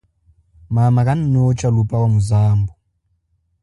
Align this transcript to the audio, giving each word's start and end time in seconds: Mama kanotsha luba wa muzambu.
Mama 0.73 1.01
kanotsha 1.07 1.67
luba 1.75 1.95
wa 2.01 2.07
muzambu. 2.13 2.73